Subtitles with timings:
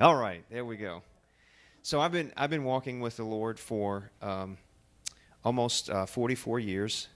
[0.00, 1.02] All right, there we go.
[1.82, 4.56] So I've been I've been walking with the Lord for um,
[5.44, 7.08] almost uh, 44 years.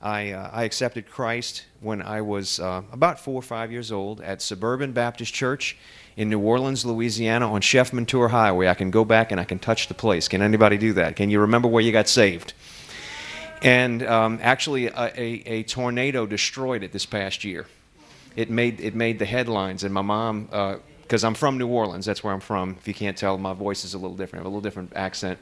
[0.00, 4.22] I, uh, I accepted Christ when I was uh, about four or five years old
[4.22, 5.76] at Suburban Baptist Church
[6.16, 8.68] in New Orleans, Louisiana, on Chef Menteur Highway.
[8.68, 10.26] I can go back and I can touch the place.
[10.26, 11.16] Can anybody do that?
[11.16, 12.54] Can you remember where you got saved?
[13.60, 17.66] And um, actually, a, a, a, tornado destroyed it this past year.
[18.34, 20.76] It made it made the headlines, and my mom uh,
[21.10, 22.06] because I'm from New Orleans.
[22.06, 22.76] That's where I'm from.
[22.78, 24.42] If you can't tell, my voice is a little different.
[24.42, 25.40] I have a little different accent.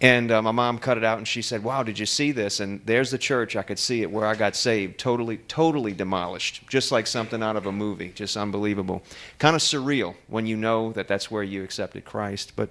[0.00, 2.58] And uh, my mom cut it out and she said, Wow, did you see this?
[2.58, 3.54] And there's the church.
[3.54, 4.98] I could see it where I got saved.
[4.98, 6.66] Totally, totally demolished.
[6.68, 8.10] Just like something out of a movie.
[8.16, 9.00] Just unbelievable.
[9.38, 12.54] Kind of surreal when you know that that's where you accepted Christ.
[12.56, 12.70] But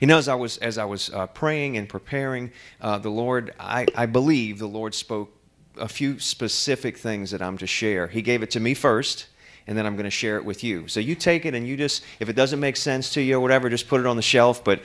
[0.00, 3.52] you know, as I was as I was uh, praying and preparing, uh, the Lord,
[3.60, 5.30] I, I believe the Lord spoke
[5.76, 8.06] a few specific things that I'm to share.
[8.06, 9.26] He gave it to me first,
[9.66, 10.88] and then I'm going to share it with you.
[10.88, 13.40] So you take it and you just, if it doesn't make sense to you or
[13.40, 14.64] whatever, just put it on the shelf.
[14.64, 14.82] But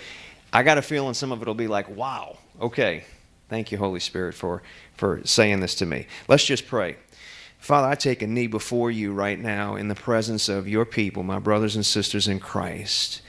[0.54, 3.04] I got a feeling some of it will be like, wow, okay.
[3.50, 4.62] Thank you, Holy Spirit, for,
[4.96, 6.08] for saying this to me.
[6.28, 6.98] Let's just pray.
[7.60, 11.24] Father, I take a knee before you right now in the presence of your people,
[11.24, 13.22] my brothers and sisters in Christ,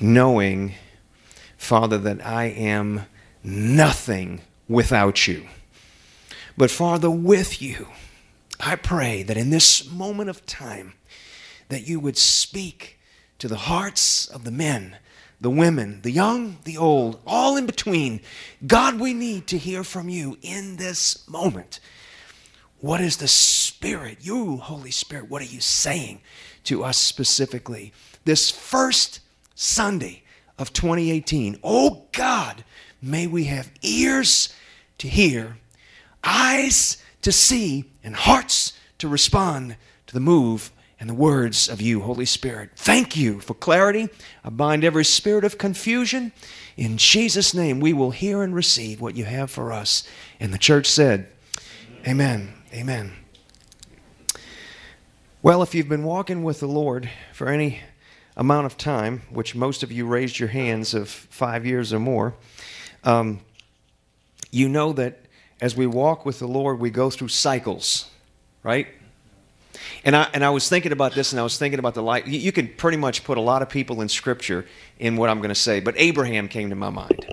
[0.00, 0.74] knowing,
[1.56, 3.06] Father, that I am
[3.44, 5.46] nothing without you.
[6.56, 7.88] But, Father, with you,
[8.60, 10.94] I pray that in this moment of time
[11.68, 12.98] that you would speak
[13.38, 14.96] to the hearts of the men,
[15.40, 18.20] the women, the young, the old, all in between.
[18.66, 21.78] God, we need to hear from you in this moment.
[22.80, 26.20] What is the Spirit, you, Holy Spirit, what are you saying
[26.64, 27.92] to us specifically?
[28.24, 29.20] This first
[29.54, 30.22] Sunday
[30.58, 32.64] of 2018, oh God,
[33.00, 34.52] may we have ears
[34.98, 35.58] to hear,
[36.24, 42.00] eyes to see and hearts to respond to the move and the words of you,
[42.00, 42.70] Holy Spirit.
[42.74, 44.08] Thank you for clarity.
[44.42, 46.32] I bind every spirit of confusion.
[46.78, 50.08] In Jesus' name, we will hear and receive what you have for us.
[50.40, 51.28] And the church said,
[52.06, 52.54] Amen.
[52.72, 53.12] Amen.
[55.42, 57.80] Well, if you've been walking with the Lord for any
[58.38, 62.34] amount of time, which most of you raised your hands of five years or more,
[63.04, 63.40] um,
[64.50, 65.26] you know that
[65.60, 68.08] as we walk with the Lord, we go through cycles,
[68.62, 68.86] right?
[70.04, 72.26] And I, and I was thinking about this and I was thinking about the life.
[72.26, 74.66] You, you can pretty much put a lot of people in Scripture
[74.98, 77.26] in what I'm going to say, but Abraham came to my mind.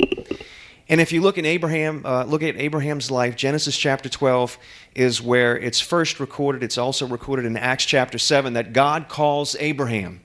[0.87, 4.57] And if you look at Abraham, uh, look at Abraham's life, Genesis chapter 12
[4.93, 6.61] is where it's first recorded.
[6.61, 10.21] It's also recorded in Acts chapter 7 that God calls Abraham.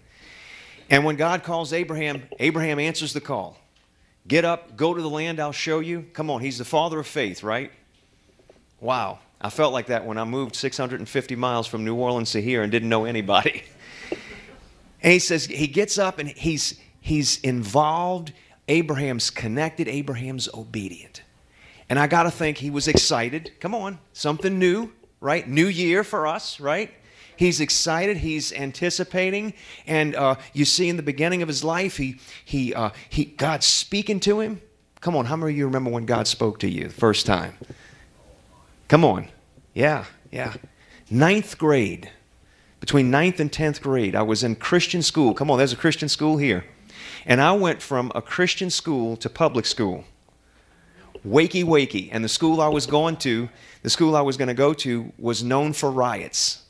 [0.90, 3.56] And when God calls Abraham, Abraham answers the call.
[4.28, 6.06] Get up, go to the land I'll show you.
[6.12, 7.72] Come on, he's the father of faith, right?
[8.80, 9.18] Wow.
[9.40, 12.70] I felt like that when I moved 650 miles from New Orleans to here and
[12.70, 13.62] didn't know anybody.
[15.02, 18.32] and he says, he gets up and he's, he's involved.
[18.68, 21.22] Abraham's connected, Abraham's obedient.
[21.88, 23.52] And I got to think he was excited.
[23.60, 25.48] Come on, something new, right?
[25.48, 26.90] New year for us, right?
[27.36, 28.18] He's excited.
[28.18, 29.54] He's anticipating,
[29.86, 33.66] and uh, you see in the beginning of his life, he he uh, he God's
[33.66, 34.60] speaking to him.
[35.00, 37.54] Come on, how many of you remember when God spoke to you the first time?
[38.90, 39.28] Come on.
[39.72, 40.54] Yeah, yeah.
[41.08, 42.10] Ninth grade.
[42.80, 45.32] Between ninth and tenth grade, I was in Christian school.
[45.32, 46.64] Come on, there's a Christian school here.
[47.24, 50.02] And I went from a Christian school to public school.
[51.24, 52.08] Wakey, wakey.
[52.10, 53.48] And the school I was going to,
[53.84, 56.64] the school I was going to go to, was known for riots.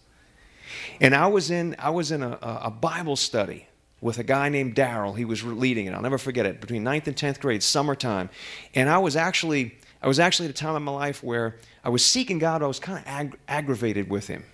[1.01, 3.67] And I was in, I was in a, a Bible study
[4.03, 5.17] with a guy named Daryl.
[5.17, 5.95] He was leading it.
[5.95, 6.61] I'll never forget it.
[6.61, 8.29] Between ninth and 10th grade, summertime.
[8.75, 11.91] And I was actually I was actually at a time in my life where I
[11.91, 12.63] was seeking God.
[12.63, 14.45] I was kind of ag- aggravated with Him.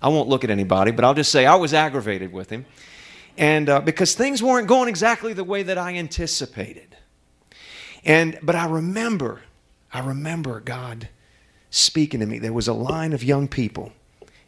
[0.00, 2.66] I won't look at anybody, but I'll just say I was aggravated with Him.
[3.36, 6.96] And uh, because things weren't going exactly the way that I anticipated.
[8.04, 9.42] And, but I remember,
[9.92, 11.08] I remember God
[11.70, 12.38] speaking to me.
[12.38, 13.92] There was a line of young people.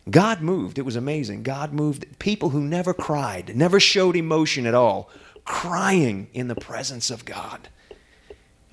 [0.08, 0.78] God moved.
[0.78, 1.42] It was amazing.
[1.42, 2.18] God moved.
[2.18, 5.10] People who never cried, never showed emotion at all,
[5.44, 7.68] crying in the presence of God.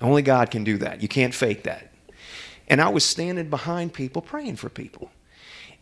[0.04, 1.00] Only God can do that.
[1.00, 1.90] You can't fake that.
[2.68, 5.10] And I was standing behind people praying for people.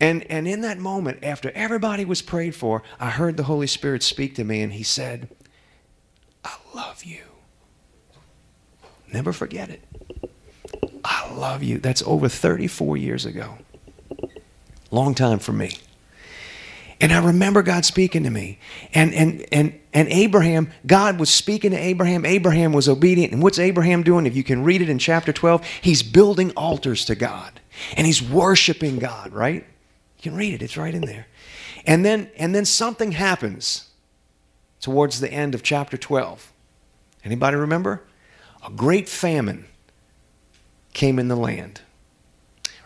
[0.01, 4.03] And, and in that moment, after everybody was prayed for, I heard the Holy Spirit
[4.03, 5.29] speak to me, and He said,
[6.45, 7.23] I love you.
[9.13, 9.83] Never forget it.
[11.05, 11.79] I love you.
[11.79, 13.59] That's over 34 years ago.
[14.93, 15.79] Long time for me.
[17.03, 18.59] And I remember God speaking to me.
[18.95, 22.25] And, and, and, and Abraham, God was speaking to Abraham.
[22.25, 23.33] Abraham was obedient.
[23.35, 24.27] And what's Abraham doing?
[24.27, 27.61] If you can read it in chapter 12, he's building altars to God.
[27.97, 29.67] And he's worshiping God, right?
[30.19, 31.27] You can read it, it's right in there.
[31.87, 33.91] And then, and then something happens.
[34.81, 36.53] towards the end of chapter 12.
[37.25, 38.03] Anybody remember?
[38.67, 39.67] A great famine
[40.93, 41.81] came in the land.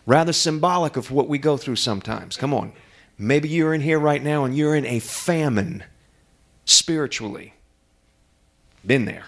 [0.06, 2.36] Rather symbolic of what we go through sometimes.
[2.36, 2.72] Come on.
[3.18, 5.84] Maybe you're in here right now and you're in a famine
[6.64, 7.54] spiritually.
[8.84, 9.24] Been there.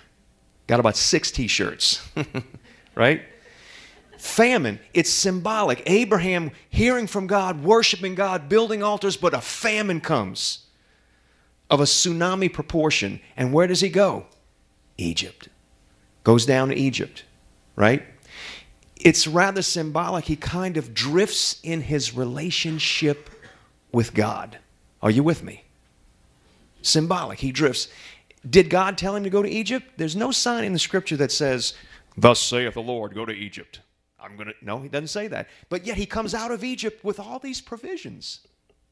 [0.66, 2.06] Got about six t shirts,
[2.94, 3.22] right?
[4.18, 5.82] Famine, it's symbolic.
[5.86, 10.66] Abraham hearing from God, worshiping God, building altars, but a famine comes
[11.70, 13.20] of a tsunami proportion.
[13.36, 14.26] And where does he go?
[14.98, 15.48] Egypt.
[16.24, 17.24] Goes down to Egypt,
[17.76, 18.02] right?
[18.96, 20.24] It's rather symbolic.
[20.24, 23.30] He kind of drifts in his relationship
[23.92, 24.58] with God.
[25.02, 25.64] Are you with me?
[26.82, 27.40] Symbolic.
[27.40, 27.88] He drifts.
[28.48, 29.86] Did God tell him to go to Egypt?
[29.96, 31.74] There's no sign in the scripture that says,
[32.16, 33.80] Thus saith the Lord, go to Egypt.
[34.20, 34.54] I'm going to.
[34.62, 35.48] No, he doesn't say that.
[35.68, 38.40] But yet he comes out of Egypt with all these provisions.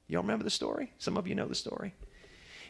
[0.08, 0.92] You all remember the story?
[0.98, 1.94] Some of you know the story.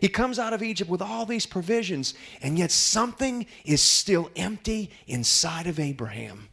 [0.01, 4.91] He comes out of Egypt with all these provisions, and yet something is still empty
[5.07, 6.49] inside of Abraham.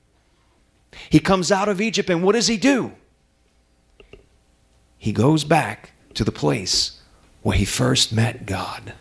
[1.09, 2.93] He comes out of Egypt, and what does he do?
[5.03, 7.01] He goes back to the place
[7.41, 8.93] where he first met God.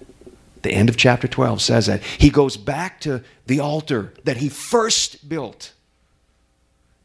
[0.62, 2.02] The end of chapter 12 says that.
[2.02, 5.72] He goes back to the altar that he first built.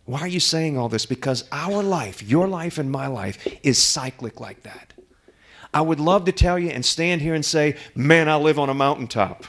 [0.06, 1.06] Why are you saying all this?
[1.06, 4.94] Because our life, your life and my life, is cyclic like that.
[5.72, 8.68] I would love to tell you and stand here and say, man, I live on
[8.68, 9.46] a mountaintop.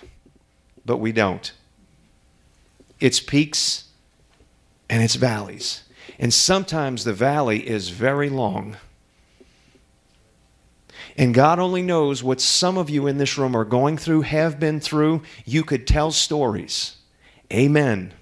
[0.85, 1.51] But we don't.
[3.01, 3.85] It's peaks
[4.91, 5.85] and it's valleys.
[6.19, 8.77] And sometimes the valley is very long.
[11.19, 14.61] And God only knows what some of you in this room are going through, have
[14.61, 15.23] been through.
[15.45, 16.95] You could tell stories.
[17.53, 18.15] Amen.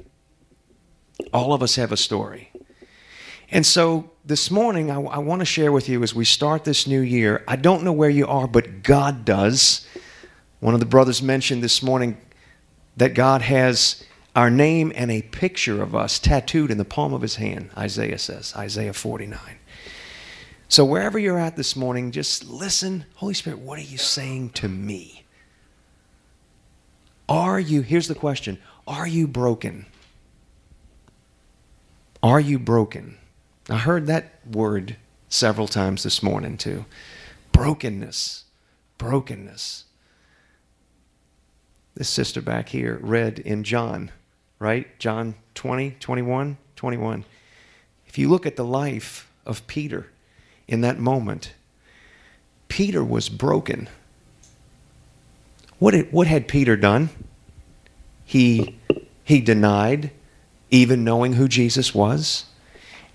[1.31, 2.50] All of us have a story.
[3.50, 6.87] And so this morning, I, I want to share with you as we start this
[6.87, 7.44] new year.
[7.46, 9.87] I don't know where you are, but God does.
[10.60, 12.16] One of the brothers mentioned this morning
[12.96, 14.02] that God has
[14.34, 18.19] our name and a picture of us tattooed in the palm of his hand, Isaiah
[18.19, 19.38] says, Isaiah 49.
[20.68, 23.04] So wherever you're at this morning, just listen.
[23.16, 25.24] Holy Spirit, what are you saying to me?
[27.28, 29.86] Are you, here's the question, are you broken?
[32.22, 33.18] Are you broken?
[33.68, 34.96] I heard that word
[35.28, 36.84] several times this morning too.
[37.52, 38.44] Brokenness.
[38.98, 39.84] Brokenness.
[41.94, 44.10] This sister back here read in John,
[44.58, 44.98] right?
[44.98, 47.24] John 20, 21, 21.
[48.06, 50.10] If you look at the life of Peter
[50.68, 51.54] in that moment,
[52.68, 53.88] Peter was broken.
[55.78, 57.10] What had, what had Peter done?
[58.24, 58.76] He,
[59.22, 60.10] he denied
[60.70, 62.46] even knowing who Jesus was.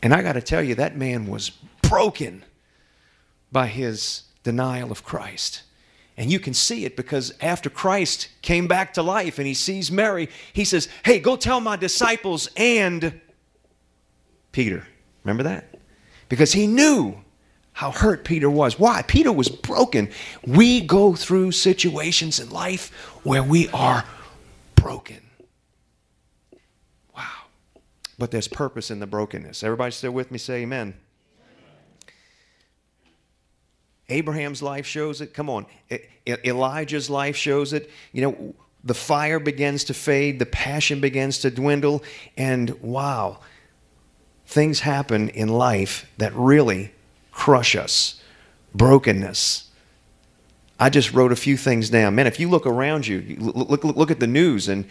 [0.01, 1.51] And I got to tell you, that man was
[1.81, 2.43] broken
[3.51, 5.63] by his denial of Christ.
[6.17, 9.91] And you can see it because after Christ came back to life and he sees
[9.91, 13.19] Mary, he says, Hey, go tell my disciples and
[14.51, 14.87] Peter.
[15.23, 15.79] Remember that?
[16.29, 17.17] Because he knew
[17.73, 18.77] how hurt Peter was.
[18.77, 19.01] Why?
[19.03, 20.09] Peter was broken.
[20.45, 22.89] We go through situations in life
[23.23, 24.03] where we are
[24.75, 25.21] broken
[27.15, 27.23] Wow.
[28.17, 29.63] but there's purpose in the brokenness.
[29.63, 30.37] Everybody still with me?
[30.37, 30.95] Say amen.
[34.09, 35.33] Abraham's life shows it.
[35.33, 35.65] Come on.
[36.27, 37.89] Elijah's life shows it.
[38.11, 42.03] You know, the fire begins to fade, the passion begins to dwindle,
[42.35, 43.39] and wow,
[44.45, 46.91] things happen in life that really
[47.31, 48.21] crush us.
[48.73, 49.69] Brokenness.
[50.79, 52.15] I just wrote a few things down.
[52.15, 54.85] Man, if you look around you, look, look, look at the news, and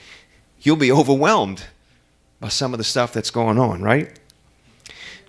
[0.60, 1.64] you'll be overwhelmed
[2.38, 4.18] by some of the stuff that's going on, right?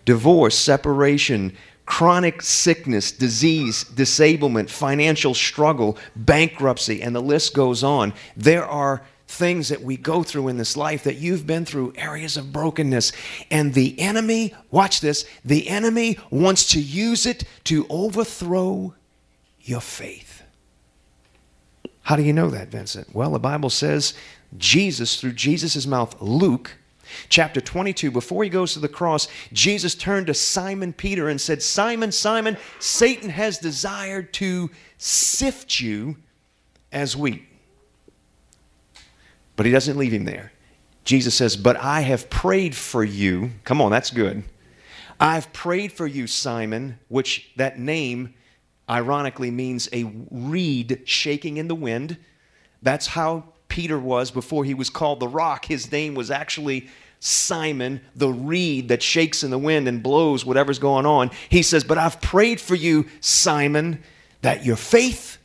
[0.06, 8.13] Divorce, separation, chronic sickness, disease, disablement, financial struggle, bankruptcy, and the list goes on.
[8.38, 12.38] There are things that we go through in this life that you've been through, areas
[12.38, 13.11] of brokenness.
[13.50, 18.93] And the enemy, watch this, the enemy wants to use it to overthrow
[19.61, 20.43] your faith.
[22.03, 23.15] How do you know that, Vincent?
[23.15, 24.13] Well, the Bible says
[24.57, 26.77] Jesus, through Jesus' mouth, Luke
[27.27, 31.61] Chapter 22, before he goes to the cross, Jesus turned to Simon Peter and said,
[31.61, 36.15] Simon, Simon, Satan has desired to sift you
[36.91, 37.43] as wheat.
[39.62, 40.51] But he doesn't leave him there.
[41.03, 43.51] Jesus says, But I have prayed for you.
[43.63, 44.41] Come on, that's good.
[45.20, 48.34] I've prayed for you, Simon, which that name
[48.89, 52.18] ironically means a reed shaking in the wind.
[52.82, 55.65] That's how Peter was before he was called the rock.
[55.65, 56.89] His name was actually
[57.20, 61.30] Simon, the reed that shakes in the wind and blows whatever's going on.
[61.50, 64.01] He says, But I've prayed for you, Simon,
[64.41, 65.38] that your faith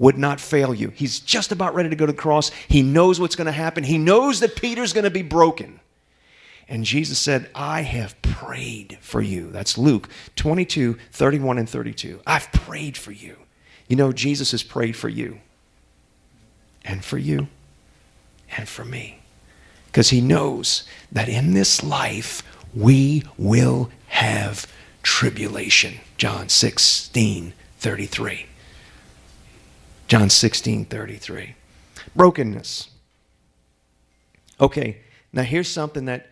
[0.00, 0.88] would not fail you.
[0.88, 2.50] He's just about ready to go to the cross.
[2.66, 3.84] He knows what's going to happen.
[3.84, 5.78] He knows that Peter's going to be broken.
[6.68, 9.50] And Jesus said, I have prayed for you.
[9.50, 12.20] That's Luke 22, 31 and 32.
[12.26, 13.36] I've prayed for you.
[13.88, 15.40] You know, Jesus has prayed for you
[16.82, 17.48] and for you
[18.56, 19.20] and for me.
[19.86, 22.42] Because he knows that in this life
[22.74, 24.66] we will have
[25.02, 25.96] tribulation.
[26.16, 28.46] John 16, 33.
[30.10, 31.54] John 16, 33.
[32.16, 32.88] Brokenness.
[34.60, 35.02] Okay,
[35.32, 36.26] now here's something that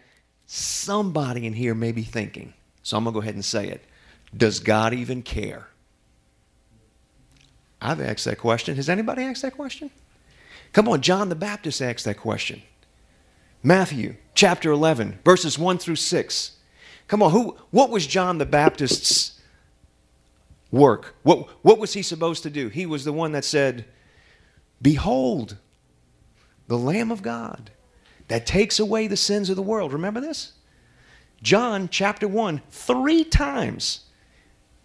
[0.47, 2.55] somebody in here may be thinking.
[2.83, 3.85] So I'm going to go ahead and say it.
[4.37, 5.69] Does God even care?
[7.81, 8.75] I've asked that question.
[8.75, 9.93] Has anybody asked that question?
[10.73, 12.63] Come on, John the Baptist asked that question.
[13.63, 16.57] Matthew chapter 11, verses 1 through 6.
[17.07, 19.38] Come on, who, what was John the Baptist's
[20.71, 21.15] work?
[21.23, 22.69] What, what was he supposed to do?
[22.69, 23.87] He was the one that said,
[24.81, 25.57] Behold,
[26.67, 27.71] the Lamb of God
[28.29, 29.93] that takes away the sins of the world.
[29.93, 30.53] Remember this?
[31.43, 34.01] John chapter 1, three times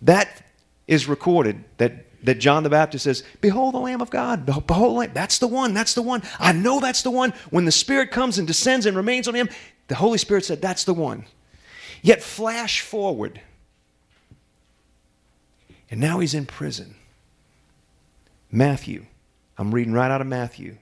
[0.01, 0.43] that
[0.87, 4.45] is recorded that, that John the Baptist says, Behold the Lamb of God.
[4.45, 5.11] Behold, Lamb.
[5.13, 5.73] that's the one.
[5.73, 6.21] That's the one.
[6.39, 7.33] I know that's the one.
[7.49, 9.49] When the Spirit comes and descends and remains on him,
[9.87, 11.25] the Holy Spirit said, That's the one.
[12.01, 13.41] Yet flash forward.
[15.93, 16.95] And now he's in prison.
[18.51, 19.05] Matthew.
[19.59, 20.77] I'm reading right out of Matthew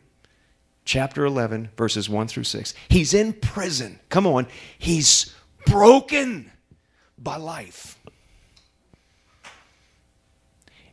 [0.86, 2.74] chapter 11, verses 1 through 6.
[2.88, 4.00] He's in prison.
[4.08, 4.48] Come on.
[4.80, 6.50] He's broken
[7.18, 8.00] by life.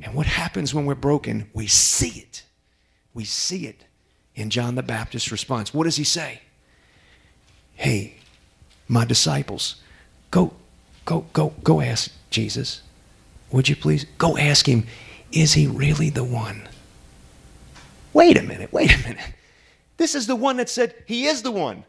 [0.03, 1.49] And what happens when we're broken?
[1.55, 2.43] We see it.
[3.15, 3.85] We see it
[4.35, 5.73] in John the Baptist's response.
[5.73, 6.43] What does he say?
[7.77, 8.17] Hey,
[8.89, 9.77] my disciples,
[10.33, 10.55] go,
[11.05, 12.83] go, go, go ask Jesus.
[13.51, 14.05] Would you please?
[14.19, 14.87] Go ask him,
[15.33, 16.69] is he really the one?
[18.13, 19.35] Wait a minute, wait a minute.
[19.97, 21.85] This is the one that said he is the one.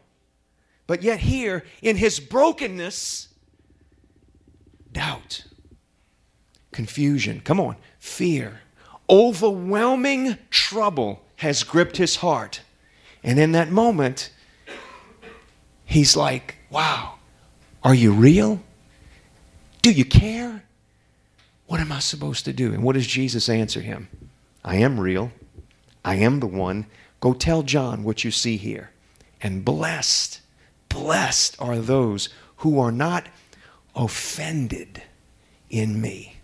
[0.86, 3.28] But yet, here, in his brokenness,
[4.92, 5.44] doubt,
[6.72, 8.60] confusion, come on, fear,
[9.08, 12.62] overwhelming trouble has gripped his heart.
[13.22, 14.32] And in that moment,
[15.84, 17.14] he's like, wow,
[17.84, 18.60] are you real?
[19.82, 20.64] Do you care?
[21.70, 22.74] What am I supposed to do?
[22.74, 24.08] And what does Jesus answer him?
[24.64, 25.30] I am real.
[26.04, 26.86] I am the one.
[27.20, 28.90] Go tell John what you see here.
[29.40, 30.40] And blessed,
[30.88, 33.28] blessed are those who are not
[33.94, 35.04] offended
[35.70, 36.38] in me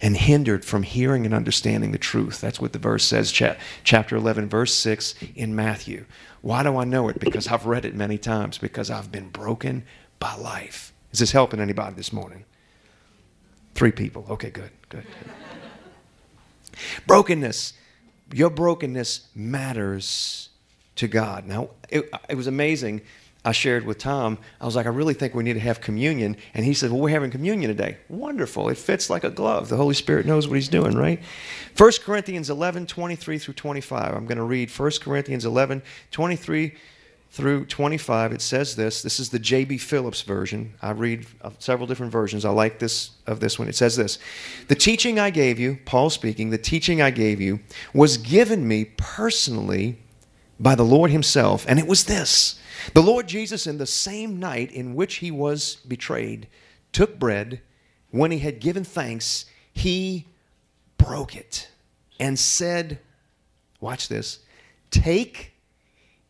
[0.00, 2.40] and hindered from hearing and understanding the truth.
[2.40, 6.06] That's what the verse says, chapter 11, verse 6 in Matthew.
[6.40, 7.20] Why do I know it?
[7.20, 9.84] Because I've read it many times, because I've been broken
[10.18, 10.94] by life.
[11.12, 12.46] Is this helping anybody this morning?
[13.78, 14.26] Three people.
[14.28, 15.04] Okay, good, good.
[15.04, 16.80] good.
[17.06, 17.74] Brokenness
[18.32, 20.50] your brokenness matters
[20.96, 21.46] to God.
[21.46, 23.02] Now, it, it, was amazing.
[23.44, 26.36] I shared with Tom, I was like, I really think we need to have communion.
[26.54, 27.96] And he said, Well, we're having communion today.
[28.08, 28.68] Wonderful.
[28.68, 29.68] It fits like a glove.
[29.68, 31.20] The Holy Spirit knows what he's doing, right?
[31.76, 34.14] 1 Corinthians 11, 23 through 25.
[34.14, 36.74] I'm going to read 1 Corinthians 11, 23
[37.30, 39.02] through 25, it says this.
[39.02, 39.78] This is the J.B.
[39.78, 40.74] Phillips version.
[40.80, 42.44] I read uh, several different versions.
[42.44, 43.68] I like this of this one.
[43.68, 44.18] It says this
[44.68, 47.60] The teaching I gave you, Paul speaking, the teaching I gave you
[47.92, 49.98] was given me personally
[50.58, 52.60] by the Lord Himself, and it was this
[52.94, 56.48] The Lord Jesus, in the same night in which He was betrayed,
[56.92, 57.60] took bread.
[58.10, 60.28] When He had given thanks, He
[60.96, 61.68] broke it
[62.18, 63.00] and said,
[63.80, 64.40] Watch this,
[64.90, 65.52] take,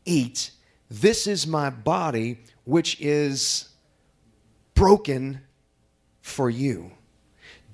[0.05, 0.51] eat
[0.91, 3.69] this is my body, which is
[4.75, 5.41] broken
[6.23, 6.93] for you.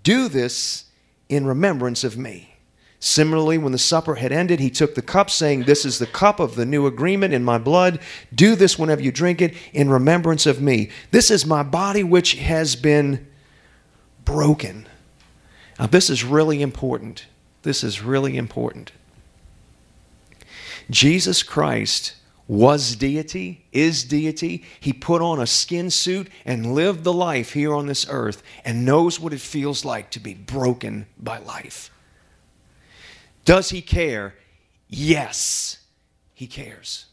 [0.03, 0.87] Do this
[1.29, 2.51] in remembrance of me.
[2.99, 6.41] Similarly, when the supper had ended, he took the cup, saying, This is the cup
[6.41, 8.01] of the new agreement in my blood.
[8.35, 10.91] Do this whenever you drink it in remembrance of me.
[11.11, 13.27] This is my body which has been
[14.25, 14.89] broken.
[15.79, 17.27] Now, this is really important.
[17.63, 18.93] This is really important.
[20.91, 22.15] Jesus Christ
[22.47, 24.65] was deity, is deity.
[24.81, 28.85] He put on a skin suit and lived the life here on this earth and
[28.85, 31.91] knows what it feels like to be broken by life.
[33.45, 34.35] Does he care?
[34.89, 35.79] Yes,
[36.35, 37.07] he cares.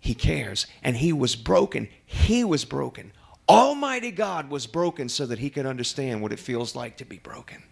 [0.00, 0.66] He cares.
[0.82, 1.88] And he was broken.
[2.04, 3.12] He was broken.
[3.48, 7.18] Almighty God was broken so that he could understand what it feels like to be
[7.18, 7.62] broken.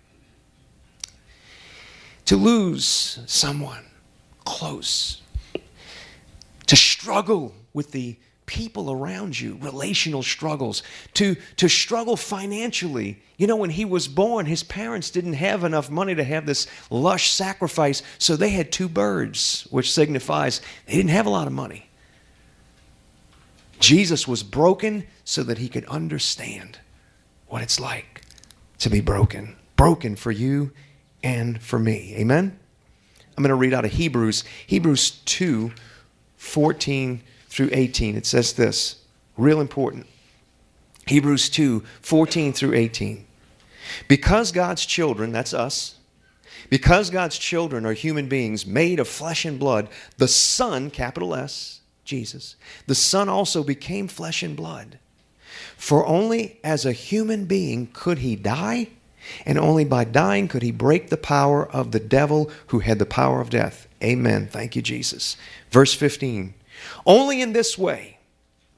[2.26, 3.84] To lose someone
[4.44, 5.22] close
[6.72, 13.20] to struggle with the people around you, relational struggles, to, to struggle financially.
[13.36, 16.66] You know, when he was born, his parents didn't have enough money to have this
[16.88, 21.52] lush sacrifice, so they had two birds, which signifies they didn't have a lot of
[21.52, 21.90] money.
[23.78, 26.78] Jesus was broken so that he could understand
[27.48, 28.22] what it's like
[28.78, 29.56] to be broken.
[29.76, 30.72] Broken for you
[31.22, 32.14] and for me.
[32.16, 32.58] Amen?
[33.36, 35.72] I'm going to read out of Hebrews, Hebrews 2
[36.42, 38.16] 14 through 18.
[38.16, 38.96] It says this,
[39.36, 40.06] real important.
[41.06, 43.24] Hebrews 2 14 through 18.
[44.08, 45.96] Because God's children, that's us,
[46.68, 51.80] because God's children are human beings made of flesh and blood, the Son, capital S,
[52.04, 52.56] Jesus,
[52.86, 54.98] the Son also became flesh and blood.
[55.76, 58.88] For only as a human being could he die,
[59.46, 63.06] and only by dying could he break the power of the devil who had the
[63.06, 63.88] power of death.
[64.02, 64.48] Amen.
[64.48, 65.36] Thank you, Jesus.
[65.70, 66.54] Verse 15.
[67.06, 68.18] Only in this way,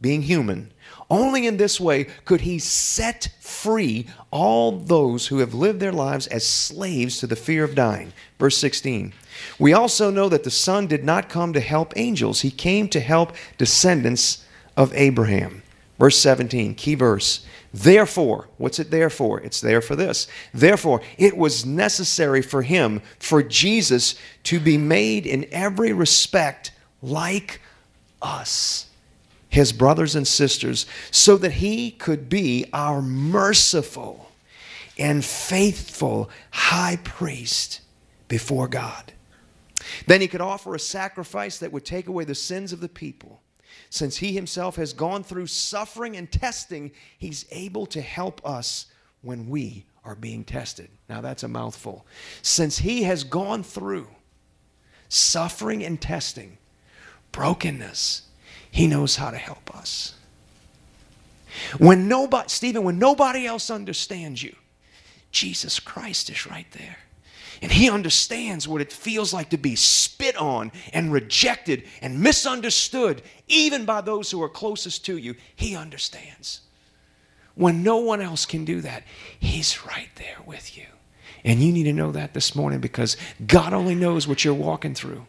[0.01, 0.73] being human,
[1.11, 6.27] only in this way could he set free all those who have lived their lives
[6.27, 8.13] as slaves to the fear of dying.
[8.39, 9.13] Verse 16.
[9.59, 13.01] We also know that the Son did not come to help angels, he came to
[13.01, 14.45] help descendants
[14.77, 15.63] of Abraham.
[15.99, 17.45] Verse 17, key verse.
[17.73, 19.41] Therefore, what's it there for?
[19.41, 20.27] It's there for this.
[20.53, 26.73] Therefore, it was necessary for him, for Jesus, to be made in every respect
[27.03, 27.61] like
[28.23, 28.87] us,
[29.49, 34.33] his brothers and sisters, so that he could be our merciful
[34.99, 37.81] and faithful high priest
[38.29, 39.13] before God.
[40.07, 43.41] Then he could offer a sacrifice that would take away the sins of the people.
[43.95, 48.87] Since he himself has gone through suffering and testing, he's able to help us
[49.23, 50.89] when we are being tested.
[51.09, 52.05] Now that's a mouthful.
[52.43, 54.09] Since he has gone through
[55.09, 56.59] suffering and testing,
[57.31, 58.23] brokenness,
[58.69, 60.17] he knows how to help us.
[61.79, 64.57] When nobody, Stephen, when nobody else understands you,
[65.31, 66.97] Jesus Christ is right there.
[67.63, 73.23] And he understands what it feels like to be spit on and rejected and misunderstood,
[73.49, 75.35] even by those who are closest to you.
[75.55, 76.61] He understands.
[77.55, 79.05] When no one else can do that,
[79.39, 80.87] he's right there with you.
[81.45, 84.95] And you need to know that this morning because God only knows what you're walking
[84.95, 85.27] through.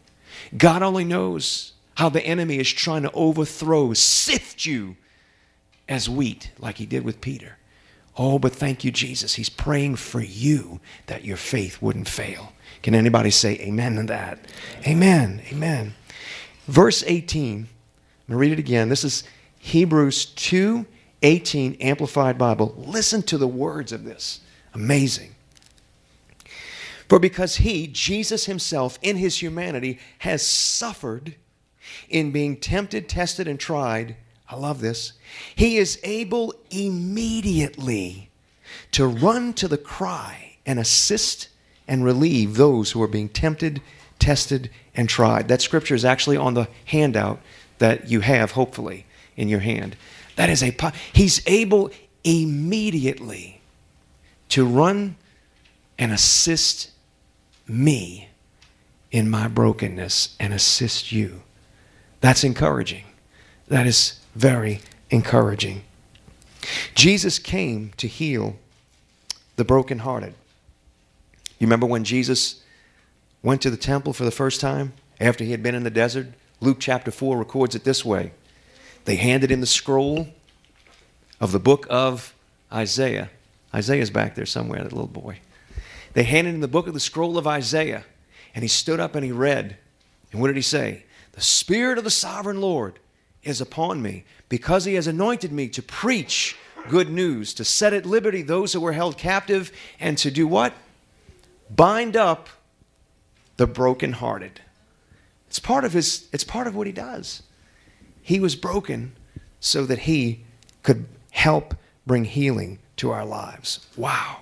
[0.58, 4.96] God only knows how the enemy is trying to overthrow, sift you
[5.88, 7.58] as wheat, like he did with Peter.
[8.18, 9.36] Oh, but thank you, Jesus.
[9.36, 12.54] He's praying for you that your faith wouldn't fail.
[12.82, 14.40] Can anybody say amen to that?
[14.88, 15.42] Amen.
[15.52, 15.94] Amen.
[16.68, 17.68] Verse 18, I'm going
[18.30, 18.90] to read it again.
[18.90, 19.24] This is
[19.60, 20.86] Hebrews 2
[21.22, 22.76] 18, Amplified Bible.
[22.78, 24.42] Listen to the words of this.
[24.76, 25.34] Amazing.
[27.10, 31.36] For because he, Jesus himself, in his humanity, has suffered
[32.10, 34.18] in being tempted, tested, and tried
[34.50, 35.14] I love this.
[35.56, 38.30] He is able immediately
[38.92, 41.50] to run to the cry and assist
[41.88, 43.82] and relieve those who are being tempted,
[44.20, 45.48] tested, and tried.
[45.48, 47.40] That scripture is actually on the handout
[47.80, 49.06] that you have, hopefully,
[49.36, 49.96] in your hand.
[50.36, 50.76] That is a,
[51.14, 51.92] he's able
[52.24, 53.62] immediately
[54.50, 55.16] to run
[55.98, 56.92] and assist
[57.68, 58.30] me
[59.12, 61.42] in my brokenness and assist you.
[62.22, 63.06] That's encouraging.
[63.68, 65.84] That is very encouraging.
[66.94, 68.58] Jesus came to heal
[69.56, 70.34] the brokenhearted.
[71.60, 72.62] You remember when Jesus
[73.42, 76.28] went to the temple for the first time after he had been in the desert?
[76.60, 78.32] Luke chapter 4 records it this way
[79.06, 80.28] They handed him the scroll
[81.40, 82.34] of the book of
[82.72, 83.30] Isaiah.
[83.74, 85.40] Isaiah's back there somewhere, that little boy.
[86.14, 88.06] They handed him the book of the scroll of Isaiah,
[88.54, 89.78] and he stood up and he read.
[90.32, 91.04] And what did he say?
[91.34, 93.00] The Spirit of the sovereign Lord
[93.46, 96.58] is upon me, because he has anointed me to preach
[96.90, 100.74] good news, to set at liberty those who were held captive, and to do what?
[101.74, 102.50] Bind up
[103.58, 104.62] the brokenhearted.
[105.48, 107.44] It's part of his, it's part of what he does.
[108.22, 109.14] He was broken
[109.60, 110.44] so that he
[110.84, 113.86] could help bring healing to our lives.
[113.96, 114.42] Wow.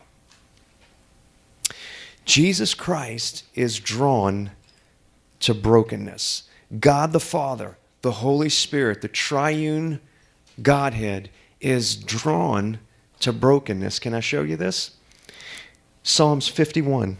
[2.26, 4.52] Jesus Christ is drawn
[5.42, 6.44] to brokenness.
[6.80, 10.00] God the Father the Holy Spirit, the triune
[10.62, 12.78] Godhead, is drawn
[13.22, 13.98] to brokenness.
[13.98, 14.92] Can I show you this?
[16.04, 17.18] Psalms 51.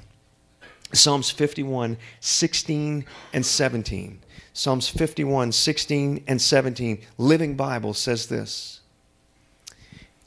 [0.92, 4.20] Psalms 51, 16 and 17.
[4.52, 7.02] Psalms 51, 16 and 17.
[7.18, 8.82] Living Bible says this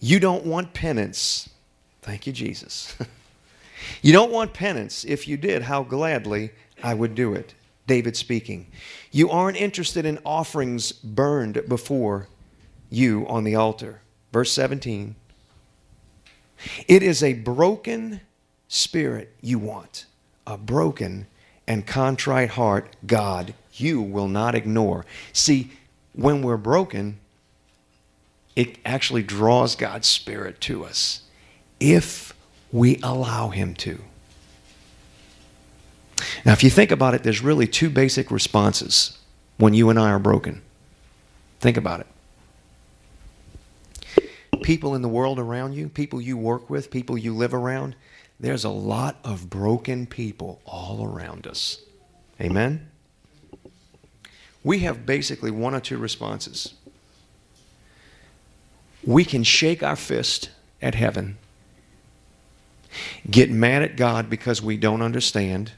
[0.00, 1.50] You don't want penance.
[2.00, 2.96] Thank you, Jesus.
[4.02, 5.04] you don't want penance.
[5.04, 7.54] If you did, how gladly I would do it.
[7.86, 8.66] David speaking.
[9.10, 12.28] You aren't interested in offerings burned before
[12.90, 14.00] you on the altar.
[14.32, 15.14] Verse 17.
[16.88, 18.20] It is a broken
[18.68, 20.06] spirit you want,
[20.46, 21.26] a broken
[21.66, 25.04] and contrite heart, God, you will not ignore.
[25.32, 25.72] See,
[26.12, 27.18] when we're broken,
[28.54, 31.22] it actually draws God's Spirit to us
[31.78, 32.32] if
[32.72, 34.00] we allow Him to.
[36.44, 39.18] Now, if you think about it, there's really two basic responses
[39.56, 40.62] when you and I are broken.
[41.60, 42.06] Think about it.
[44.62, 47.94] People in the world around you, people you work with, people you live around,
[48.38, 51.80] there's a lot of broken people all around us.
[52.40, 52.88] Amen?
[54.62, 56.74] We have basically one or two responses.
[59.04, 60.50] We can shake our fist
[60.82, 61.38] at heaven,
[63.30, 65.72] get mad at God because we don't understand,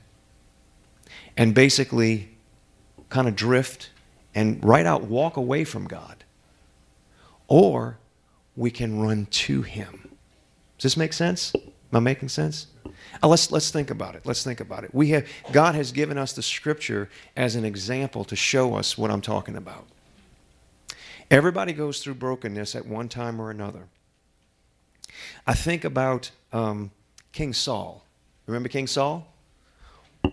[1.38, 2.28] and basically
[3.08, 3.90] kind of drift
[4.34, 6.24] and right out walk away from God.
[7.46, 7.96] Or
[8.56, 10.10] we can run to Him.
[10.76, 11.54] Does this make sense?
[11.54, 12.66] Am I making sense?
[13.22, 14.26] Uh, let's, let's think about it.
[14.26, 14.94] Let's think about it.
[14.94, 19.10] We have, God has given us the scripture as an example to show us what
[19.10, 19.86] I'm talking about.
[21.30, 23.84] Everybody goes through brokenness at one time or another.
[25.46, 26.90] I think about um,
[27.32, 28.04] King Saul.
[28.46, 29.26] Remember King Saul?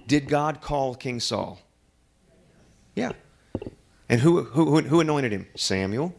[0.08, 1.60] Did God call King Saul?
[2.96, 3.12] Yeah.
[4.10, 5.48] And who, who, who anointed him?
[5.56, 6.14] Samuel.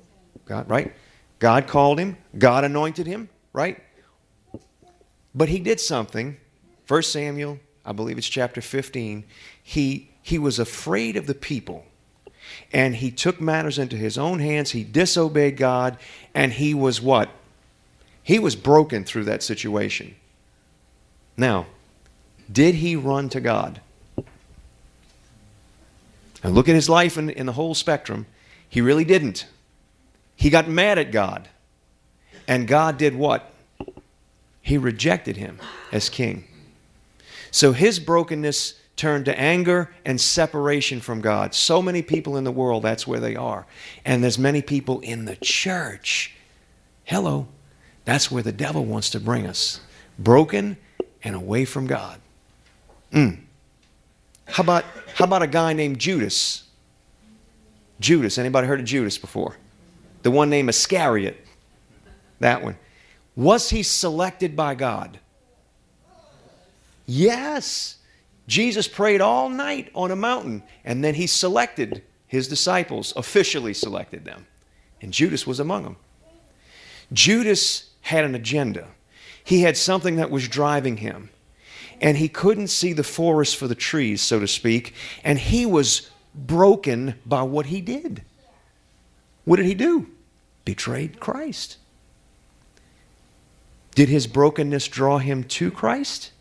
[0.45, 0.95] God, right?
[1.39, 2.17] God called him.
[2.37, 3.83] God anointed him, right?
[5.35, 6.37] But he did something.
[6.89, 9.25] 1 Samuel, I believe it's chapter 15.
[9.63, 11.85] He, he was afraid of the people.
[12.73, 14.71] And he took matters into his own hands.
[14.71, 15.99] He disobeyed God.
[16.35, 17.31] And he was what?
[18.23, 20.17] He was broken through that situation.
[21.37, 21.67] Now,
[22.51, 23.81] did he run to God?
[26.43, 28.27] And look at his life in, in the whole spectrum.
[28.69, 29.47] He really didn't.
[30.37, 31.49] He got mad at God.
[32.47, 33.53] And God did what?
[34.67, 35.61] he rejected him
[35.93, 36.43] as king.
[37.53, 41.55] So his brokenness turned to anger and separation from God.
[41.55, 43.65] So many people in the world, that's where they are.
[44.05, 46.35] And there's many people in the church.
[47.05, 47.47] Hello.
[48.05, 49.83] That's where the devil wants to bring us.
[50.19, 50.79] Broken
[51.23, 52.21] and away from God.
[53.13, 53.39] Mm.
[54.47, 56.65] How about how about a guy named Judas?
[58.01, 58.39] Judas.
[58.39, 59.57] Anybody heard of Judas before?
[60.23, 61.47] The one named Iscariot.
[62.41, 62.77] That one.
[63.35, 65.19] Was he selected by God?
[67.07, 67.97] Yes.
[68.47, 74.25] Jesus prayed all night on a mountain, and then he selected his disciples, officially selected
[74.25, 74.47] them.
[75.01, 75.97] And Judas was among them.
[77.13, 78.89] Judas had an agenda,
[79.43, 81.31] he had something that was driving him.
[82.01, 86.11] And he couldn't see the forest for the trees, so to speak, and he was
[86.35, 88.23] broken by what he did.
[89.45, 90.09] What did he do?
[90.65, 91.79] Betrayed Christ.
[93.95, 96.33] Did his brokenness draw him to Christ?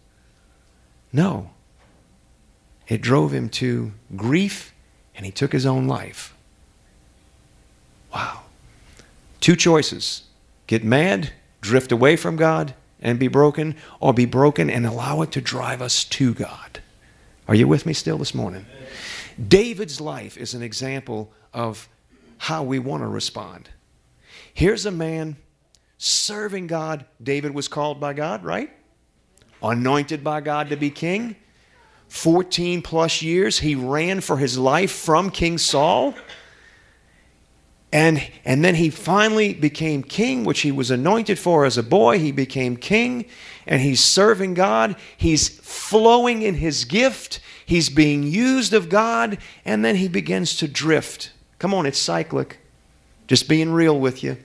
[1.13, 1.52] No.
[2.89, 4.74] It drove him to grief
[5.15, 6.36] and he took his own life.
[8.13, 8.41] Wow.
[9.39, 10.24] Two choices
[10.68, 12.74] get mad, drift away from God,
[13.06, 16.80] and be broken, or be broken and allow it to drive us to God.
[17.48, 18.65] Are you with me still this morning?
[19.48, 21.88] David's life is an example of
[22.39, 23.70] how we want to respond.
[24.52, 25.36] Here's a man
[26.00, 27.06] serving God.
[27.22, 28.72] David was called by God, right?
[29.62, 31.36] Anointed by God to be king.
[32.08, 36.15] 14 plus years he ran for his life from King Saul.
[37.95, 42.19] And, and then he finally became king, which he was anointed for as a boy.
[42.19, 43.23] He became king
[43.65, 44.97] and he's serving God.
[45.15, 47.39] He's flowing in his gift.
[47.65, 49.38] He's being used of God.
[49.63, 51.31] And then he begins to drift.
[51.58, 52.58] Come on, it's cyclic.
[53.27, 54.36] Just being real with you.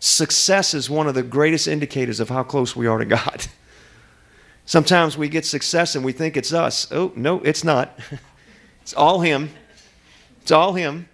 [0.00, 3.46] Success is one of the greatest indicators of how close we are to God.
[4.66, 6.90] Sometimes we get success and we think it's us.
[6.90, 7.96] Oh, no, it's not.
[8.82, 9.50] It's all Him.
[10.42, 11.08] It's all Him.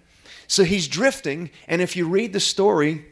[0.53, 3.05] So he's drifting, and if you read the story,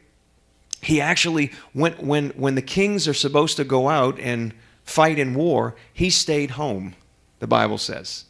[0.80, 5.34] he actually, when, when, when the kings are supposed to go out and fight in
[5.34, 6.94] war, he stayed home,
[7.40, 8.26] the Bible says.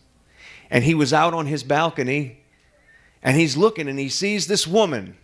[0.71, 2.41] And he was out on his balcony,
[3.23, 5.17] and he's looking and he sees this woman.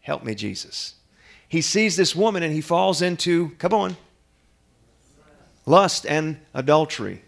[0.00, 0.94] Help me, Jesus
[1.54, 3.96] he sees this woman and he falls into, come on,
[5.66, 7.22] lust and adultery.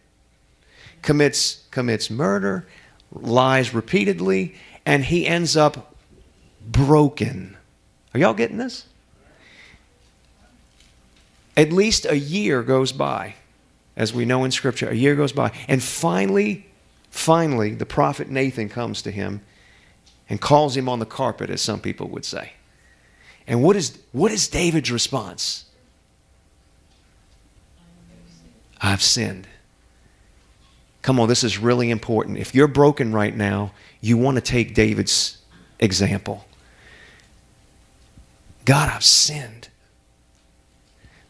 [1.02, 2.66] Commits, commits murder,
[3.12, 5.95] lies repeatedly, and he ends up
[6.70, 7.56] broken.
[8.14, 8.86] Are y'all getting this?
[11.56, 13.34] At least a year goes by,
[13.96, 14.88] as we know in Scripture.
[14.90, 15.52] A year goes by.
[15.68, 16.66] And finally,
[17.10, 19.40] finally, the prophet Nathan comes to him
[20.28, 22.52] and calls him on the carpet, as some people would say.
[23.46, 25.64] And what is, what is David's response?
[28.80, 29.46] I've sinned.
[31.02, 32.38] Come on, this is really important.
[32.38, 35.38] If you're broken right now, you want to take David's
[35.78, 36.44] example.
[38.66, 39.68] God, I've sinned.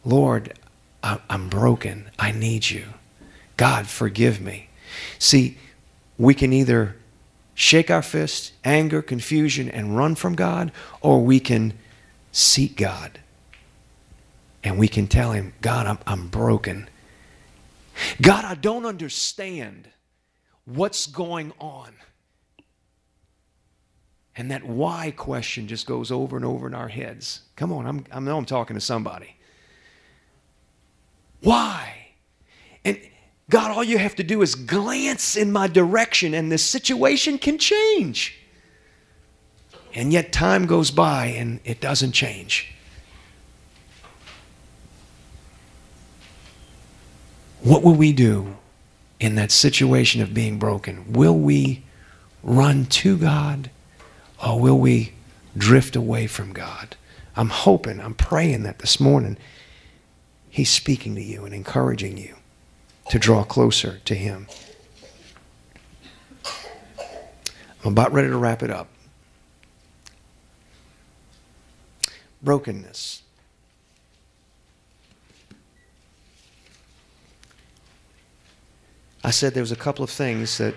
[0.05, 0.55] Lord,
[1.03, 2.11] I'm broken.
[2.19, 2.87] I need you.
[3.57, 4.69] God, forgive me.
[5.19, 5.59] See,
[6.19, 6.97] we can either
[7.55, 11.75] shake our fist, anger, confusion, and run from God, or we can
[12.33, 13.21] seek God.
[14.65, 16.89] And we can tell Him, God, I'm, I'm broken.
[18.21, 19.89] God, I don't understand
[20.65, 21.93] what's going on.
[24.37, 27.41] And that why question just goes over and over in our heads.
[27.57, 29.35] Come on, I'm, I know I'm talking to somebody.
[31.41, 32.09] Why?
[32.85, 33.01] And
[33.49, 37.59] God, all you have to do is glance in my direction and the situation can
[37.59, 38.39] change.
[39.95, 42.75] And yet time goes by and it doesn't change.
[47.63, 48.57] What will we do
[49.19, 51.13] in that situation of being broken?
[51.15, 51.85] Will we
[52.43, 53.71] run to God
[54.45, 55.13] or will we
[55.57, 56.97] drift away from God?
[57.37, 59.37] I'm hoping, I'm praying that this morning
[60.49, 62.37] He's speaking to you and encouraging you
[63.11, 64.47] to draw closer to Him.
[67.85, 68.89] I'm about ready to wrap it up.
[72.43, 73.21] Brokenness.
[79.23, 80.75] I said there was a couple of things that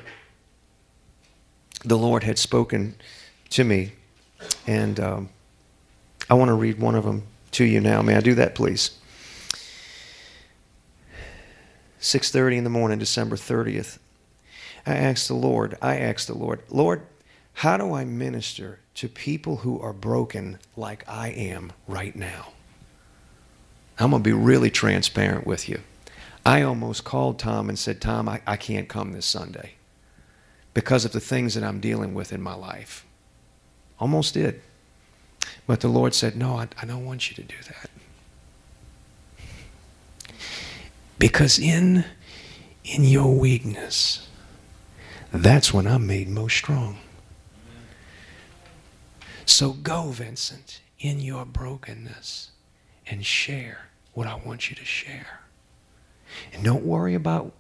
[1.86, 2.96] the Lord had spoken
[3.52, 3.94] to me,
[4.68, 5.30] and um,
[6.30, 8.02] I want to read one of them to you now.
[8.02, 8.92] May I do that, please?
[12.00, 13.98] 6:30 in the morning, December 30th.
[14.86, 17.06] I asked the Lord, I asked the Lord, Lord,
[17.56, 22.54] how do I minister to people who are broken like I am right now?
[24.00, 25.82] I'm going to be really transparent with you.
[26.46, 29.74] I almost called Tom and said, Tom, I, I can't come this Sunday
[30.74, 33.06] because of the things that I'm dealing with in my life.
[34.00, 34.62] Almost did.
[35.68, 37.90] But the Lord said, No, I, I don't want you to do that.
[41.18, 42.06] Because in,
[42.86, 44.28] in your weakness,
[45.32, 46.98] that's when I'm made most strong.
[49.46, 52.52] So go, Vincent, in your brokenness
[53.06, 55.42] and share what I want you to share.
[56.54, 57.54] And don't worry about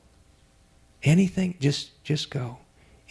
[1.04, 1.56] anything.
[1.60, 2.60] Just, just go.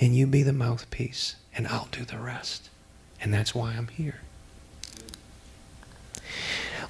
[0.01, 2.71] And you be the mouthpiece, and I'll do the rest.
[3.21, 4.21] And that's why I'm here.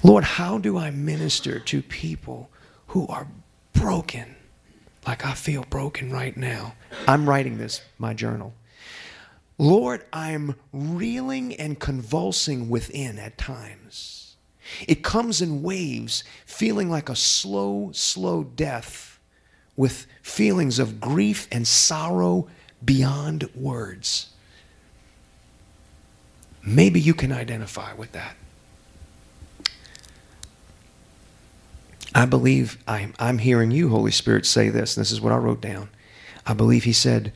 [0.03, 2.49] Lord, how do I minister to people
[2.87, 3.27] who are
[3.73, 4.35] broken,
[5.07, 6.73] like I feel broken right now.
[7.07, 8.53] I'm writing this, my journal.
[9.57, 14.35] Lord, I'm reeling and convulsing within at times.
[14.87, 19.19] It comes in waves, feeling like a slow, slow death
[19.75, 22.47] with feelings of grief and sorrow
[22.83, 24.29] beyond words.
[26.63, 28.35] Maybe you can identify with that.
[32.13, 34.97] I believe I'm, I'm hearing you, Holy Spirit, say this.
[34.97, 35.89] And this is what I wrote down.
[36.45, 37.31] I believe He said,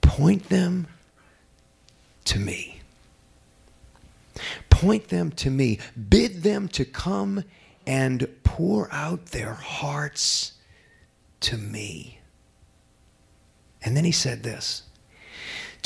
[0.00, 0.86] point them
[2.26, 2.80] to me.
[4.70, 5.78] Point them to me.
[6.08, 7.44] Bid them to come
[7.86, 10.52] and pour out their hearts
[11.40, 12.20] to me.
[13.82, 14.82] And then he said this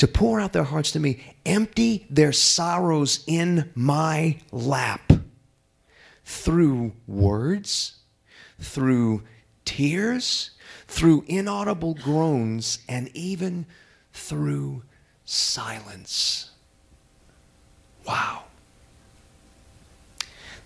[0.03, 5.13] to pour out their hearts to me, empty their sorrows in my lap
[6.25, 7.93] through words
[8.59, 9.23] through
[9.65, 10.51] tears,
[10.87, 13.65] through inaudible groans, and even
[14.13, 14.83] through
[15.23, 16.51] silence.
[18.05, 18.43] Wow.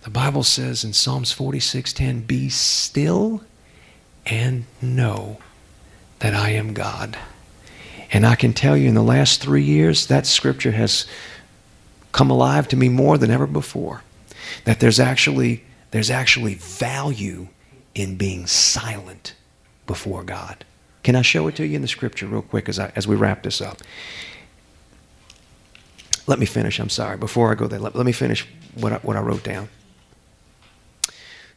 [0.02, 3.44] The Bible says in Psalms 46:10, "Be still
[4.26, 5.38] and know
[6.18, 7.16] that I am God."
[8.10, 11.06] And I can tell you in the last 3 years that scripture has
[12.12, 14.02] come alive to me more than ever before.
[14.64, 17.48] That there's actually there's actually value
[17.94, 19.34] in being silent
[19.86, 20.64] before God.
[21.02, 23.16] Can I show it to you in the scripture real quick as, I, as we
[23.16, 23.78] wrap this up?
[26.26, 27.16] Let me finish, I'm sorry.
[27.16, 29.70] Before I go there, let, let me finish what I, what I wrote down.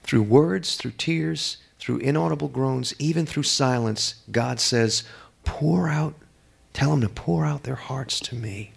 [0.03, 5.03] Through words, through tears, through inaudible groans, even through silence, God says,
[5.43, 6.13] pour out,
[6.73, 8.71] tell them to pour out their hearts to me.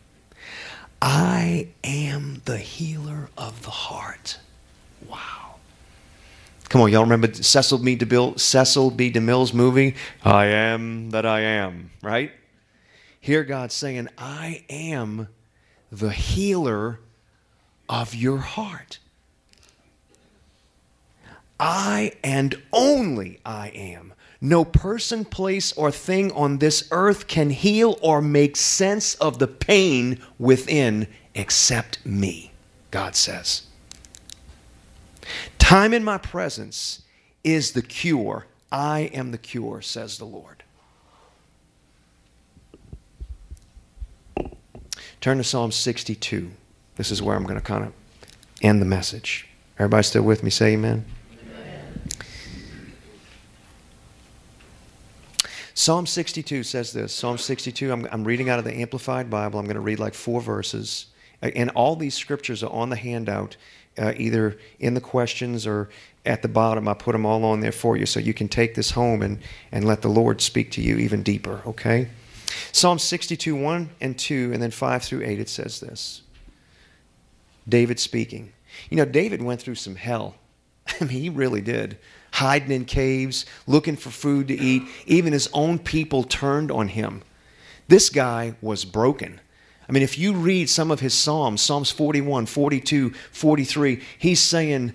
[1.00, 4.38] I am the healer of the heart.
[5.08, 5.56] Wow.
[6.70, 7.96] Come on, y'all remember Cecil B.
[7.96, 9.12] DeMille, Cecil B.
[9.12, 12.32] DeMille's movie, I Am That I Am, right?
[13.20, 15.28] Hear God saying, I am
[15.92, 17.00] the healer
[17.88, 18.98] of your heart.
[21.60, 24.13] I and only I am.
[24.44, 29.46] No person, place, or thing on this earth can heal or make sense of the
[29.46, 32.52] pain within except me,
[32.90, 33.62] God says.
[35.58, 37.00] Time in my presence
[37.42, 38.44] is the cure.
[38.70, 40.62] I am the cure, says the Lord.
[45.22, 46.50] Turn to Psalm 62.
[46.96, 47.94] This is where I'm going to kind of
[48.60, 49.48] end the message.
[49.78, 50.50] Everybody still with me?
[50.50, 51.06] Say amen.
[55.84, 57.12] Psalm 62 says this.
[57.12, 59.58] Psalm 62, I'm, I'm reading out of the Amplified Bible.
[59.58, 61.08] I'm going to read like four verses.
[61.42, 63.58] And all these scriptures are on the handout,
[63.98, 65.90] uh, either in the questions or
[66.24, 66.88] at the bottom.
[66.88, 69.40] I put them all on there for you so you can take this home and,
[69.72, 72.08] and let the Lord speak to you even deeper, okay?
[72.72, 76.22] Psalm 62, 1 and 2, and then 5 through 8, it says this
[77.68, 78.54] David speaking.
[78.88, 80.36] You know, David went through some hell.
[80.98, 81.98] I mean, he really did
[82.34, 84.82] hiding in caves, looking for food to eat.
[85.06, 87.22] Even his own people turned on him.
[87.86, 89.40] This guy was broken.
[89.88, 94.94] I mean, if you read some of his Psalms, Psalms 41, 42, 43, he's saying,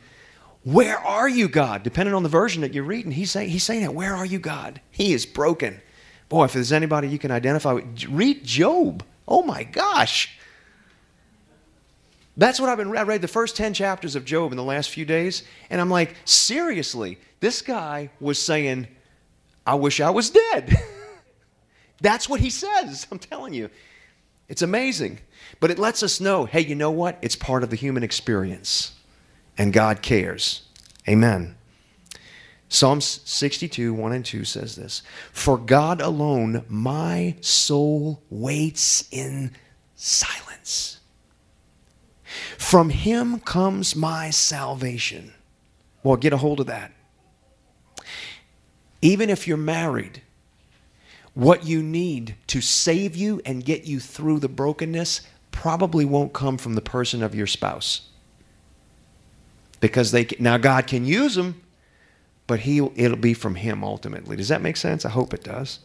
[0.63, 1.83] Where are you, God?
[1.83, 4.39] Depending on the version that you're reading, he's saying, he's saying that, Where are you,
[4.39, 4.81] God?
[4.91, 5.79] He is broken.
[6.27, 9.03] Boy, if there's anybody you can identify with, read Job.
[9.27, 10.37] Oh my gosh.
[12.39, 12.95] That's what I've been.
[12.95, 15.89] I read the first 10 chapters of Job in the last few days, and I'm
[15.89, 18.87] like, seriously, this guy was saying,
[19.67, 20.73] I wish I was dead.
[22.01, 23.05] That's what he says.
[23.11, 23.69] I'm telling you.
[24.47, 25.19] It's amazing.
[25.59, 27.17] But it lets us know hey, you know what?
[27.21, 28.93] It's part of the human experience,
[29.57, 30.61] and God cares.
[31.09, 31.57] Amen.
[32.69, 35.01] Psalms 62, 1 and 2 says this
[35.33, 39.51] For God alone, my soul waits in
[39.97, 40.98] silence.
[42.57, 45.33] From him comes my salvation.
[46.03, 46.91] Well, get a hold of that.
[49.01, 50.21] Even if you're married,
[51.33, 55.21] what you need to save you and get you through the brokenness
[55.51, 58.09] probably won't come from the person of your spouse.
[59.79, 61.61] Because they can, now God can use them,
[62.47, 64.35] but he it'll be from him ultimately.
[64.35, 65.05] Does that make sense?
[65.05, 65.79] I hope it does.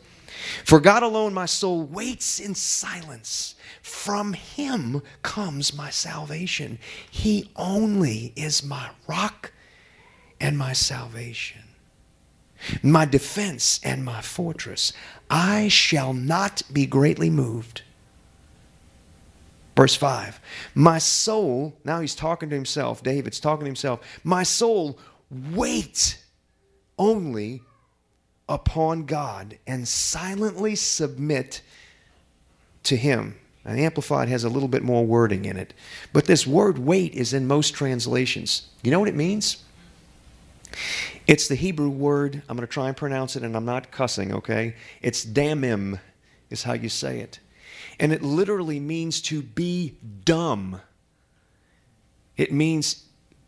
[0.65, 3.55] For God alone my soul waits in silence.
[3.83, 6.79] From him comes my salvation.
[7.11, 9.53] He only is my rock
[10.41, 11.63] and my salvation,
[12.83, 14.93] my defense and my fortress.
[15.31, 17.83] I shall not be greatly moved.
[19.77, 20.41] Verse 5
[20.75, 24.99] My soul, now he's talking to himself, David's talking to himself, my soul
[25.31, 26.19] wait
[26.99, 27.63] only
[28.49, 31.63] upon God and silently submit
[32.85, 33.37] to Him.
[33.65, 35.73] And Amplified has a little bit more wording in it.
[36.13, 38.69] But this word wait is in most translations.
[38.83, 39.65] You know what it means?
[41.27, 44.35] It's the Hebrew word, I'm going to try and pronounce it, and I'm not cussing,
[44.35, 44.75] okay?
[45.01, 45.99] It's damim,
[46.51, 47.39] is how you say it.
[47.99, 50.81] And it literally means to be dumb.
[52.37, 53.05] It means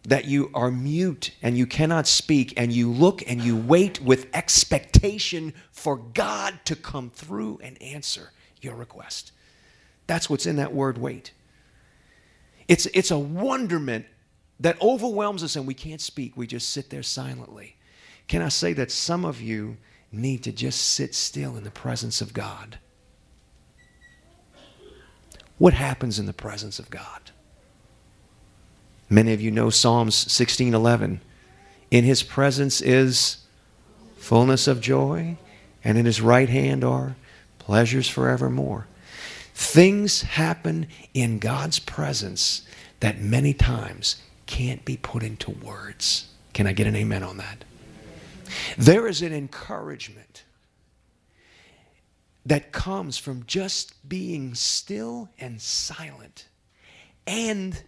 [0.06, 4.28] that you are mute and you cannot speak, and you look and you wait with
[4.34, 9.32] expectation for God to come through and answer your request.
[10.06, 11.32] That's what's in that word wait.
[12.68, 14.06] It's, it's a wonderment
[14.60, 16.36] that overwhelms us and we can't speak.
[16.36, 17.76] We just sit there silently.
[18.28, 19.76] Can I say that some of you
[20.12, 22.78] need to just sit still in the presence of God?
[25.58, 27.32] What happens in the presence of God?
[29.08, 31.20] Many of you know Psalms 16:11.
[31.90, 33.38] In his presence is
[34.16, 35.36] fullness of joy,
[35.84, 37.16] and in his right hand are
[37.58, 38.86] pleasures forevermore.
[39.54, 42.62] Things happen in God's presence
[43.00, 44.16] that many times
[44.46, 46.26] can't be put into words.
[46.52, 47.64] Can I get an amen on that?
[48.76, 50.44] There is an encouragement
[52.44, 56.46] that comes from just being still and silent
[57.26, 57.82] and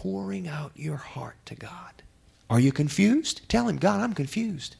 [0.00, 2.02] pouring out your heart to God.
[2.48, 3.46] Are you confused?
[3.50, 4.76] Tell him, God, I'm confused.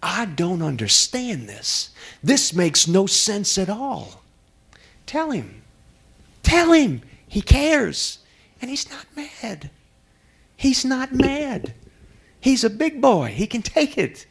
[0.00, 1.90] I don't understand this.
[2.22, 4.22] This makes no sense at all.
[5.04, 5.62] Tell him.
[6.44, 8.20] Tell him he cares.
[8.60, 9.70] And he's not mad.
[10.56, 11.74] He's not mad.
[12.38, 13.32] He's a big boy.
[13.34, 14.26] He can take it.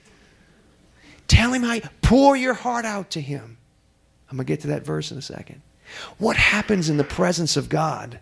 [1.27, 3.57] Tell him I pour your heart out to him.
[4.31, 5.61] I'm going to get to that verse in a second.
[6.19, 8.21] What happens in the presence of God?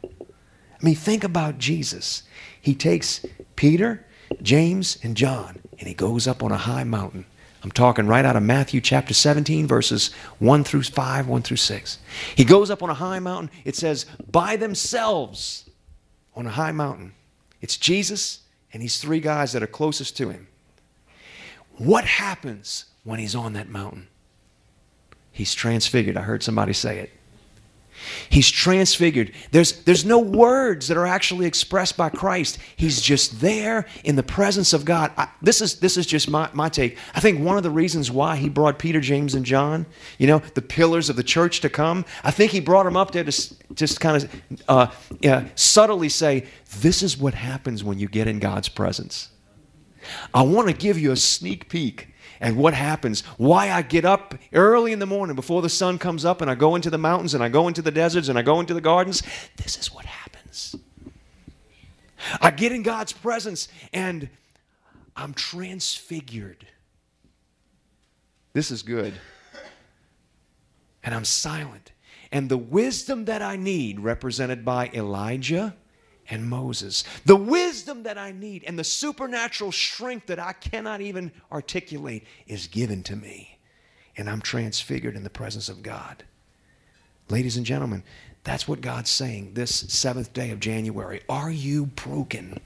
[0.81, 2.23] I mean, think about Jesus.
[2.59, 3.25] He takes
[3.55, 4.05] Peter,
[4.41, 7.25] James, and John, and he goes up on a high mountain.
[7.63, 11.99] I'm talking right out of Matthew chapter 17, verses 1 through 5, 1 through 6.
[12.35, 13.51] He goes up on a high mountain.
[13.63, 15.69] It says, by themselves
[16.35, 17.13] on a high mountain.
[17.61, 18.39] It's Jesus
[18.73, 20.47] and these three guys that are closest to him.
[21.77, 24.07] What happens when he's on that mountain?
[25.31, 26.17] He's transfigured.
[26.17, 27.11] I heard somebody say it.
[28.29, 29.33] He's transfigured.
[29.51, 32.57] There's, there's no words that are actually expressed by Christ.
[32.75, 35.11] He's just there in the presence of God.
[35.17, 36.97] I, this, is, this is just my, my take.
[37.13, 39.85] I think one of the reasons why he brought Peter, James, and John,
[40.17, 43.11] you know, the pillars of the church to come, I think he brought them up
[43.11, 44.29] there to just kind
[44.67, 44.93] of
[45.23, 46.45] uh, subtly say,
[46.79, 49.29] this is what happens when you get in God's presence.
[50.33, 52.10] I want to give you a sneak peek
[52.41, 56.25] and what happens, why I get up early in the morning before the sun comes
[56.25, 58.41] up and I go into the mountains and I go into the deserts and I
[58.41, 59.21] go into the gardens.
[59.57, 60.75] This is what happens.
[62.41, 64.27] I get in God's presence and
[65.15, 66.65] I'm transfigured.
[68.53, 69.13] This is good.
[71.03, 71.91] And I'm silent.
[72.31, 75.75] And the wisdom that I need, represented by Elijah,
[76.31, 77.03] and Moses.
[77.25, 82.67] The wisdom that I need and the supernatural strength that I cannot even articulate is
[82.67, 83.59] given to me.
[84.17, 86.23] And I'm transfigured in the presence of God.
[87.29, 88.03] Ladies and gentlemen,
[88.43, 91.21] that's what God's saying this seventh day of January.
[91.29, 92.59] Are you broken?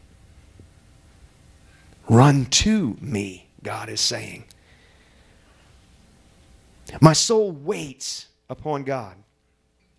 [2.07, 4.45] Run to me, God is saying.
[7.01, 9.15] My soul waits upon God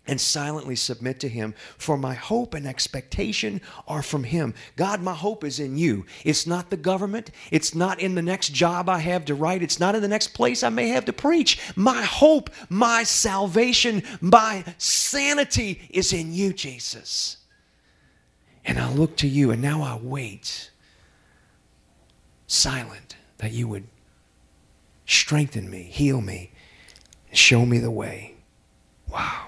[0.07, 4.53] and silently submit to Him, for my hope and expectation are from Him.
[4.75, 6.05] God, my hope is in you.
[6.23, 7.31] It's not the government.
[7.51, 9.63] It's not in the next job I have to write.
[9.63, 11.59] It's not in the next place I may have to preach.
[11.75, 17.37] My hope, my salvation, my sanity is in you, Jesus.
[18.65, 20.71] And I look to you, and now I wait,
[22.47, 23.87] silent, that you would
[25.05, 26.51] strengthen me, heal me,
[27.31, 28.35] show me the way.
[29.09, 29.47] Wow.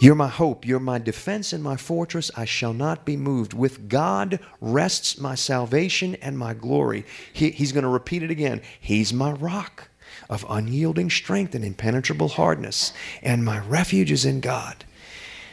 [0.00, 0.66] You're my hope.
[0.66, 2.30] You're my defense and my fortress.
[2.34, 3.52] I shall not be moved.
[3.52, 7.04] With God rests my salvation and my glory.
[7.34, 8.62] He, he's going to repeat it again.
[8.80, 9.88] He's my rock
[10.30, 14.86] of unyielding strength and impenetrable hardness, and my refuge is in God.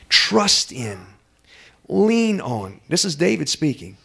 [0.07, 1.07] Trust in,
[1.89, 2.79] lean on.
[2.87, 3.97] This is David speaking.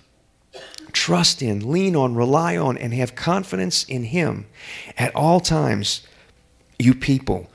[0.91, 4.47] Trust in, lean on, rely on, and have confidence in Him
[4.99, 6.05] at all times,
[6.81, 7.49] you people.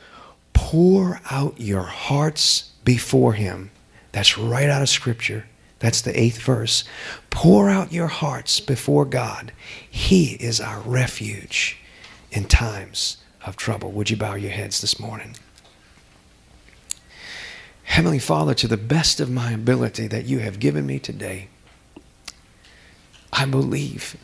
[0.53, 3.69] Pour out your hearts before him.
[4.13, 5.45] That's right out of Scripture.
[5.79, 6.85] That's the eighth verse.
[7.29, 9.51] Pour out your hearts before God.
[9.89, 11.79] He is our refuge
[12.31, 13.91] in times of trouble.
[13.91, 15.35] Would you bow your heads this morning?
[17.83, 21.49] Heavenly Father, to the best of my ability that you have given me today,
[23.33, 24.15] I believe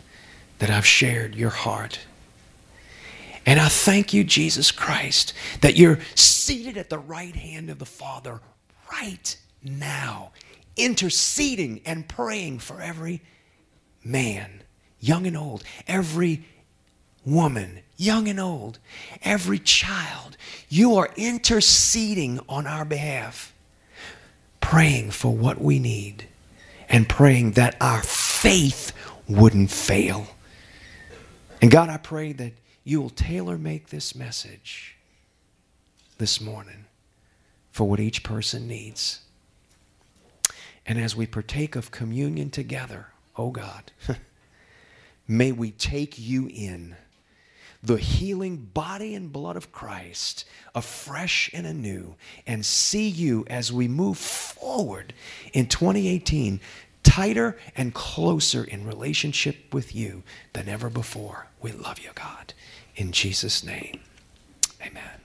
[0.59, 1.99] that I've shared your heart.
[3.45, 7.85] And I thank you, Jesus Christ, that you're seated at the right hand of the
[7.85, 8.39] Father
[8.93, 10.31] right now,
[10.75, 13.21] interceding and praying for every
[14.03, 14.63] man,
[14.99, 16.45] young and old, every
[17.25, 18.79] woman, young and old,
[19.23, 20.37] every child.
[20.69, 23.53] You are interceding on our behalf,
[24.61, 26.27] praying for what we need,
[26.89, 28.91] and praying that our faith
[29.27, 30.27] wouldn't fail.
[31.61, 34.97] And God, I pray that you will tailor make this message
[36.17, 36.85] this morning
[37.73, 39.21] for what each person needs.
[40.85, 43.91] And as we partake of communion together, oh God,
[45.27, 46.95] may we take you in
[47.81, 50.45] the healing body and blood of Christ
[50.75, 52.15] afresh and anew
[52.45, 55.11] and see you as we move forward
[55.51, 56.61] in 2018
[57.01, 60.21] tighter and closer in relationship with you
[60.53, 61.47] than ever before.
[61.59, 62.53] We love you, God.
[62.95, 63.99] In Jesus' name,
[64.79, 65.22] amen.